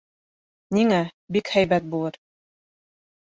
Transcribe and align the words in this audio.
—Ниңә, 0.77 1.01
бик 1.37 1.51
һәйбәт 1.57 1.85
булыр. 1.91 2.17